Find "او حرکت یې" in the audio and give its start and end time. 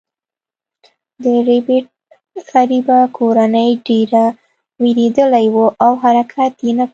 5.83-6.71